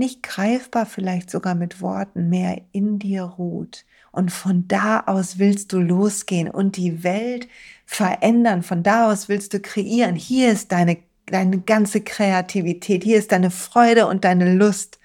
nicht 0.00 0.24
greifbar 0.24 0.86
vielleicht 0.86 1.30
sogar 1.30 1.54
mit 1.54 1.80
Worten, 1.80 2.28
mehr 2.28 2.60
in 2.72 2.98
dir 2.98 3.22
ruht. 3.22 3.84
Und 4.10 4.32
von 4.32 4.66
da 4.66 5.04
aus 5.06 5.38
willst 5.38 5.72
du 5.72 5.78
losgehen 5.78 6.50
und 6.50 6.76
die 6.76 7.04
Welt 7.04 7.46
verändern. 7.86 8.64
Von 8.64 8.82
da 8.82 9.12
aus 9.12 9.28
willst 9.28 9.54
du 9.54 9.60
kreieren. 9.60 10.16
Hier 10.16 10.50
ist 10.50 10.72
deine, 10.72 10.98
deine 11.26 11.60
ganze 11.60 12.00
Kreativität. 12.00 13.04
Hier 13.04 13.18
ist 13.18 13.30
deine 13.30 13.52
Freude 13.52 14.08
und 14.08 14.24
deine 14.24 14.52
Lust 14.52 14.98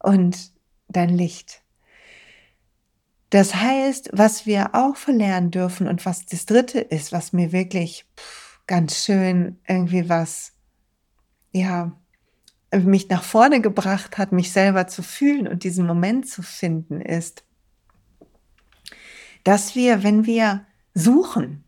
und 0.00 0.50
dein 0.88 1.10
Licht. 1.10 1.62
Das 3.30 3.54
heißt, 3.54 4.10
was 4.12 4.44
wir 4.44 4.74
auch 4.74 4.96
verlernen 4.96 5.52
dürfen 5.52 5.86
und 5.86 6.04
was 6.04 6.26
das 6.26 6.46
dritte 6.46 6.80
ist, 6.80 7.12
was 7.12 7.32
mir 7.32 7.52
wirklich 7.52 8.04
ganz 8.66 9.04
schön 9.04 9.60
irgendwie 9.68 10.08
was, 10.08 10.52
ja, 11.52 11.92
mich 12.72 13.08
nach 13.08 13.22
vorne 13.22 13.60
gebracht 13.60 14.18
hat, 14.18 14.32
mich 14.32 14.52
selber 14.52 14.86
zu 14.86 15.02
fühlen 15.02 15.48
und 15.48 15.64
diesen 15.64 15.86
Moment 15.86 16.28
zu 16.28 16.42
finden, 16.42 17.00
ist, 17.00 17.44
dass 19.44 19.74
wir, 19.74 20.02
wenn 20.02 20.26
wir 20.26 20.66
suchen, 20.94 21.64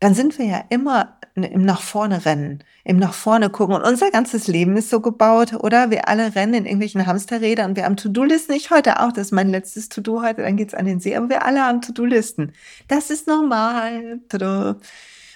dann 0.00 0.14
sind 0.14 0.38
wir 0.38 0.46
ja 0.46 0.64
immer 0.68 1.18
im 1.34 1.64
nach 1.64 1.82
vorne 1.82 2.24
rennen, 2.24 2.64
im 2.84 2.98
nach 2.98 3.14
vorne 3.14 3.50
gucken. 3.50 3.74
Und 3.74 3.82
unser 3.82 4.10
ganzes 4.10 4.46
Leben 4.48 4.76
ist 4.76 4.90
so 4.90 5.00
gebaut, 5.00 5.52
oder? 5.54 5.90
Wir 5.90 6.08
alle 6.08 6.34
rennen 6.34 6.54
in 6.54 6.66
irgendwelchen 6.66 7.06
Hamsterrädern 7.06 7.70
und 7.70 7.76
wir 7.76 7.84
haben 7.84 7.96
To-Do-Listen. 7.96 8.52
Ich 8.52 8.70
heute 8.70 9.00
auch, 9.00 9.12
das 9.12 9.28
ist 9.28 9.32
mein 9.32 9.50
letztes 9.50 9.88
To-Do 9.88 10.22
heute, 10.22 10.42
dann 10.42 10.56
geht's 10.56 10.74
an 10.74 10.86
den 10.86 11.00
See. 11.00 11.16
Aber 11.16 11.28
wir 11.28 11.44
alle 11.44 11.60
haben 11.60 11.80
To-Do-Listen. 11.80 12.52
Das 12.88 13.10
ist 13.10 13.26
normal. 13.26 14.20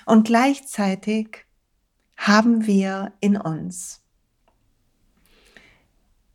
Und 0.06 0.26
gleichzeitig 0.26 1.44
haben 2.16 2.66
wir 2.66 3.12
in 3.20 3.36
uns 3.36 4.01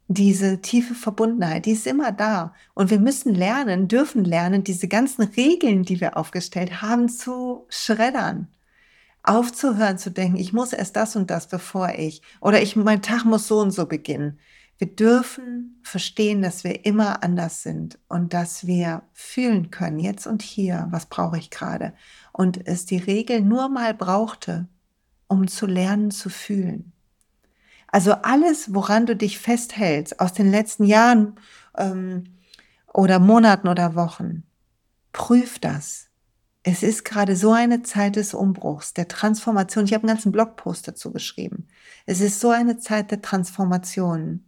diese 0.08 0.62
tiefe 0.62 0.96
Verbundenheit, 0.96 1.66
die 1.66 1.72
ist 1.72 1.86
immer 1.86 2.12
da. 2.12 2.54
Und 2.74 2.90
wir 2.90 3.00
müssen 3.00 3.36
lernen, 3.36 3.88
dürfen 3.88 4.24
lernen, 4.24 4.64
diese 4.64 4.88
ganzen 4.88 5.24
Regeln, 5.24 5.84
die 5.84 6.00
wir 6.00 6.18
aufgestellt 6.18 6.82
haben, 6.82 7.10
zu 7.10 7.66
schreddern. 7.70 8.48
Aufzuhören 9.24 9.98
zu 9.98 10.10
denken, 10.10 10.38
ich 10.38 10.54
muss 10.54 10.72
erst 10.72 10.96
das 10.96 11.18
und 11.18 11.30
das, 11.30 11.48
bevor 11.48 11.90
ich, 11.90 12.22
oder 12.40 12.62
ich, 12.62 12.78
mein 12.78 13.02
Tag 13.02 13.26
muss 13.26 13.48
so 13.48 13.60
und 13.60 13.72
so 13.72 13.86
beginnen. 13.86 14.40
Wir 14.78 14.88
dürfen 14.88 15.82
verstehen, 15.84 16.42
dass 16.42 16.64
wir 16.64 16.86
immer 16.86 17.24
anders 17.24 17.64
sind 17.64 18.00
und 18.08 18.34
dass 18.34 18.68
wir 18.68 19.02
fühlen 19.12 19.72
können, 19.72 20.00
jetzt 20.00 20.28
und 20.28 20.44
hier, 20.44 20.88
was 20.92 21.08
brauche 21.08 21.38
ich 21.38 21.50
gerade. 21.50 21.94
Und 22.32 22.68
es 22.68 22.86
die 22.86 22.98
Regel 22.98 23.42
nur 23.42 23.70
mal 23.70 23.94
brauchte, 23.94 24.68
um 25.28 25.48
zu 25.48 25.66
lernen 25.66 26.12
zu 26.12 26.30
fühlen. 26.30 26.94
Also 27.88 28.14
alles, 28.14 28.74
woran 28.74 29.06
du 29.06 29.16
dich 29.16 29.40
festhältst 29.40 30.20
aus 30.20 30.34
den 30.34 30.52
letzten 30.52 30.84
Jahren 30.84 31.36
ähm, 31.78 32.26
oder 32.94 33.20
Monaten 33.20 33.68
oder 33.68 33.96
Wochen, 33.96 34.44
prüf 35.14 35.60
das. 35.60 36.08
Es 36.64 36.84
ist 36.84 37.06
gerade 37.06 37.38
so 37.38 37.54
eine 37.54 37.82
Zeit 37.84 38.18
des 38.18 38.34
Umbruchs, 38.34 38.94
der 38.94 39.08
Transformation. 39.08 39.86
Ich 39.86 39.94
habe 39.94 40.04
einen 40.04 40.16
ganzen 40.16 40.34
Blogpost 40.34 40.88
dazu 40.88 41.14
geschrieben. 41.14 41.68
Es 42.06 42.20
ist 42.20 42.42
so 42.42 42.50
eine 42.50 42.78
Zeit 42.78 43.10
der 43.12 43.22
Transformation. 43.22 44.44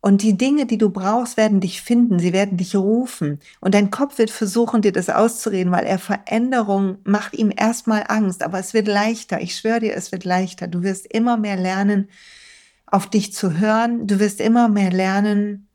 Und 0.00 0.22
die 0.22 0.36
Dinge, 0.36 0.66
die 0.66 0.78
du 0.78 0.90
brauchst, 0.90 1.36
werden 1.36 1.60
dich 1.60 1.82
finden, 1.82 2.18
sie 2.18 2.32
werden 2.32 2.56
dich 2.56 2.76
rufen. 2.76 3.40
Und 3.60 3.74
dein 3.74 3.90
Kopf 3.90 4.18
wird 4.18 4.30
versuchen, 4.30 4.82
dir 4.82 4.92
das 4.92 5.10
auszureden, 5.10 5.72
weil 5.72 5.86
er 5.86 5.98
Veränderung 5.98 6.98
macht 7.04 7.34
ihm 7.34 7.52
erstmal 7.56 8.04
Angst, 8.08 8.42
aber 8.42 8.58
es 8.58 8.74
wird 8.74 8.86
leichter. 8.86 9.40
Ich 9.40 9.56
schwöre 9.56 9.80
dir, 9.80 9.94
es 9.94 10.12
wird 10.12 10.24
leichter. 10.24 10.68
Du 10.68 10.82
wirst 10.82 11.06
immer 11.06 11.36
mehr 11.36 11.56
lernen, 11.56 12.08
auf 12.90 13.08
dich 13.08 13.32
zu 13.32 13.58
hören. 13.58 14.06
Du 14.06 14.18
wirst 14.18 14.40
immer 14.40 14.68
mehr 14.68 14.90
lernen, 14.90 15.68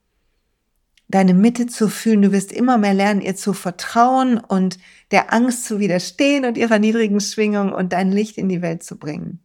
deine 1.07 1.33
Mitte 1.33 1.67
zu 1.67 1.89
fühlen. 1.89 2.21
Du 2.21 2.31
wirst 2.31 2.51
immer 2.51 2.77
mehr 2.77 2.93
lernen, 2.93 3.21
ihr 3.21 3.35
zu 3.35 3.53
vertrauen 3.53 4.37
und 4.37 4.79
der 5.11 5.33
Angst 5.33 5.65
zu 5.65 5.79
widerstehen 5.79 6.45
und 6.45 6.57
ihrer 6.57 6.79
niedrigen 6.79 7.21
Schwingung 7.21 7.71
und 7.71 7.93
dein 7.93 8.11
Licht 8.11 8.37
in 8.37 8.49
die 8.49 8.61
Welt 8.61 8.83
zu 8.83 8.97
bringen. 8.97 9.39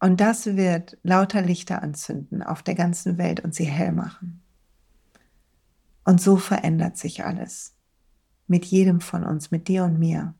Und 0.00 0.20
das 0.20 0.56
wird 0.56 0.98
lauter 1.02 1.42
Lichter 1.42 1.82
anzünden 1.82 2.42
auf 2.42 2.62
der 2.62 2.74
ganzen 2.74 3.18
Welt 3.18 3.40
und 3.40 3.54
sie 3.54 3.64
hell 3.64 3.92
machen. 3.92 4.42
Und 6.04 6.20
so 6.20 6.36
verändert 6.36 6.96
sich 6.96 7.24
alles. 7.24 7.74
Mit 8.46 8.64
jedem 8.64 9.00
von 9.00 9.24
uns, 9.24 9.50
mit 9.50 9.68
dir 9.68 9.84
und 9.84 9.98
mir. 9.98 10.34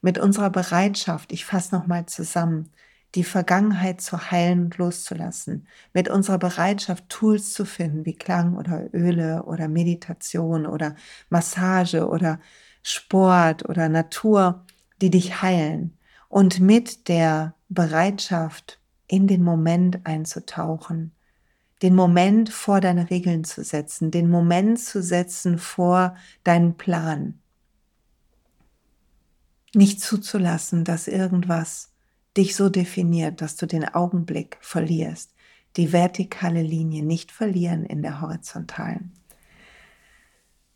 Mit 0.00 0.18
unserer 0.18 0.50
Bereitschaft, 0.50 1.32
ich 1.32 1.44
fasse 1.44 1.74
nochmal 1.74 2.06
zusammen, 2.06 2.70
die 3.14 3.24
Vergangenheit 3.24 4.00
zu 4.00 4.30
heilen 4.30 4.64
und 4.64 4.78
loszulassen, 4.78 5.66
mit 5.92 6.08
unserer 6.08 6.38
Bereitschaft, 6.38 7.08
Tools 7.08 7.52
zu 7.52 7.64
finden, 7.64 8.06
wie 8.06 8.16
Klang 8.16 8.56
oder 8.56 8.92
Öle 8.94 9.42
oder 9.44 9.68
Meditation 9.68 10.66
oder 10.66 10.96
Massage 11.28 12.08
oder 12.08 12.40
Sport 12.82 13.68
oder 13.68 13.88
Natur, 13.88 14.64
die 15.00 15.10
dich 15.10 15.42
heilen 15.42 15.98
und 16.28 16.60
mit 16.60 17.08
der 17.08 17.54
Bereitschaft, 17.68 18.78
in 19.12 19.26
den 19.26 19.42
Moment 19.42 20.06
einzutauchen, 20.06 21.12
den 21.82 21.94
Moment 21.94 22.48
vor 22.48 22.80
deine 22.80 23.10
Regeln 23.10 23.44
zu 23.44 23.62
setzen, 23.62 24.10
den 24.10 24.30
Moment 24.30 24.80
zu 24.80 25.02
setzen 25.02 25.58
vor 25.58 26.16
deinen 26.44 26.78
Plan. 26.78 27.38
Nicht 29.74 30.00
zuzulassen, 30.00 30.84
dass 30.84 31.08
irgendwas 31.08 31.91
dich 32.36 32.56
so 32.56 32.68
definiert, 32.68 33.40
dass 33.40 33.56
du 33.56 33.66
den 33.66 33.86
Augenblick 33.86 34.58
verlierst, 34.60 35.34
die 35.76 35.92
vertikale 35.92 36.62
Linie 36.62 37.02
nicht 37.02 37.32
verlieren 37.32 37.84
in 37.84 38.02
der 38.02 38.20
horizontalen. 38.20 39.12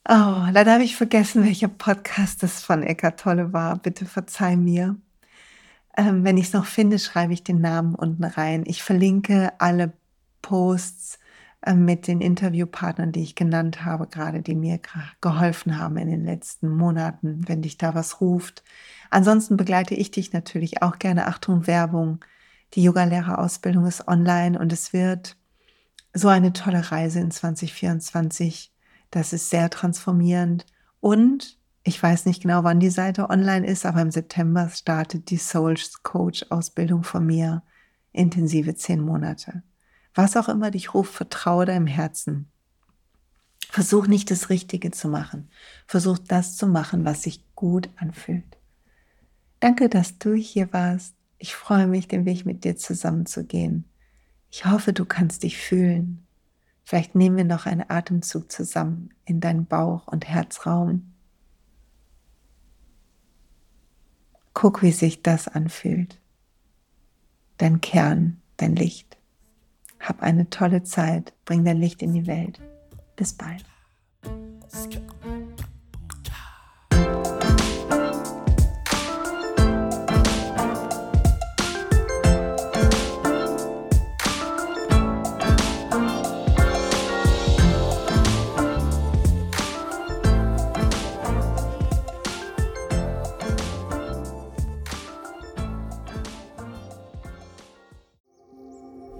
Oh, 0.08 0.46
leider 0.52 0.74
habe 0.74 0.84
ich 0.84 0.96
vergessen, 0.96 1.44
welcher 1.44 1.68
Podcast 1.68 2.42
das 2.42 2.62
von 2.62 2.82
Eckart 2.82 3.18
Tolle 3.20 3.52
war. 3.52 3.76
Bitte 3.76 4.06
verzeih 4.06 4.56
mir. 4.56 4.96
Ähm, 5.96 6.24
wenn 6.24 6.36
ich 6.36 6.46
es 6.46 6.52
noch 6.52 6.66
finde, 6.66 6.98
schreibe 6.98 7.32
ich 7.32 7.42
den 7.42 7.60
Namen 7.60 7.94
unten 7.94 8.24
rein. 8.24 8.62
Ich 8.66 8.82
verlinke 8.82 9.52
alle 9.58 9.92
Posts 10.42 11.18
mit 11.74 12.07
den 12.07 12.20
Interviewpartnern, 12.20 13.12
die 13.12 13.22
ich 13.22 13.35
genannt 13.35 13.85
habe, 13.85 14.07
gerade 14.07 14.42
die 14.42 14.55
mir 14.55 14.81
geholfen 15.20 15.79
haben 15.79 15.96
in 15.96 16.09
den 16.09 16.24
letzten 16.24 16.68
Monaten, 16.68 17.48
wenn 17.48 17.62
dich 17.62 17.76
da 17.79 17.94
was 17.94 18.20
ruft 18.20 18.62
Ansonsten 19.11 19.57
begleite 19.57 19.94
ich 19.94 20.11
dich 20.11 20.33
natürlich 20.33 20.83
auch 20.83 20.98
gerne. 20.98 21.26
Achtung, 21.26 21.66
Werbung. 21.66 22.24
Die 22.74 22.83
Yogalehrerausbildung 22.83 23.87
ist 23.87 24.09
online 24.09 24.59
und 24.59 24.72
es 24.72 24.92
wird 24.92 25.37
so 26.12 26.29
eine 26.29 26.52
tolle 26.52 26.90
Reise 26.90 27.20
in 27.20 27.31
2024. 27.31 28.72
Das 29.11 29.33
ist 29.33 29.50
sehr 29.50 29.70
transformierend. 29.70 30.66
Und 31.00 31.59
ich 31.85 32.02
weiß 32.02 32.26
nicht 32.26 32.42
genau, 32.42 32.64
wann 32.64 32.81
die 32.81 32.90
Seite 32.90 33.31
online 33.31 33.66
ist, 33.66 33.87
aber 33.87 34.02
im 34.02 34.11
September 34.11 34.68
startet 34.68 35.31
die 35.31 35.37
Soul 35.37 35.76
Coach 36.02 36.44
Ausbildung 36.50 37.05
von 37.05 37.24
mir. 37.24 37.62
Intensive 38.12 38.74
zehn 38.74 39.00
Monate. 39.00 39.62
Was 40.16 40.35
auch 40.37 40.48
immer 40.48 40.70
dich 40.70 40.94
ruft, 40.94 41.12
vertraue 41.12 41.66
deinem 41.66 41.87
Herzen. 41.87 42.50
Versuch 43.68 44.07
nicht 44.07 44.31
das 44.31 44.48
Richtige 44.48 44.90
zu 44.90 45.09
machen. 45.09 45.50
Versuch 45.87 46.18
das 46.18 46.57
zu 46.57 46.66
machen, 46.66 47.05
was 47.05 47.22
sich 47.22 47.44
gut 47.55 47.90
anfühlt. 47.96 48.57
Danke, 49.61 49.90
dass 49.90 50.18
du 50.18 50.33
hier 50.33 50.72
warst. 50.72 51.14
Ich 51.37 51.55
freue 51.55 51.87
mich, 51.87 52.09
den 52.09 52.24
Weg 52.24 52.46
mit 52.46 52.64
dir 52.64 52.76
zusammenzugehen. 52.76 53.85
Ich 54.50 54.64
hoffe, 54.64 54.94
du 54.94 55.05
kannst 55.05 55.42
dich 55.42 55.59
fühlen. 55.59 56.26
Vielleicht 56.83 57.14
nehmen 57.14 57.37
wir 57.37 57.44
noch 57.44 57.66
einen 57.66 57.85
Atemzug 57.87 58.50
zusammen 58.50 59.11
in 59.26 59.40
deinen 59.40 59.66
Bauch- 59.66 60.07
und 60.07 60.26
Herzraum. 60.26 61.12
Guck, 64.55 64.81
wie 64.81 64.92
sich 64.92 65.22
das 65.22 65.46
anfühlt. 65.46 66.18
Dein 67.59 67.83
Kern, 67.83 68.40
dein 68.57 68.76
Licht. 68.76 69.15
Hab 70.06 70.22
eine 70.22 70.48
tolle 70.50 70.84
Zeit. 70.84 71.32
Bring 71.44 71.64
dein 71.64 71.78
Licht 71.78 72.00
in 72.00 72.12
die 72.12 72.28
Welt. 72.28 72.60
Bis 73.16 73.32
bald. 73.32 73.64